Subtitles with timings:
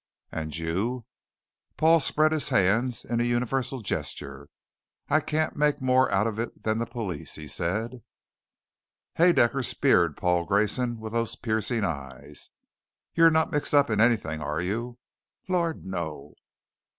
[0.31, 1.05] "And you?"
[1.77, 4.49] Paul spread his hands in a universal gesture.
[5.09, 8.01] "I can't make more out of it than the police," he said.
[9.19, 12.49] Haedaecker speared Paul Grayson with those piercing eyes.
[13.13, 14.97] "You're not mixed up in anything, are you?"
[15.47, 16.33] "Lord no!"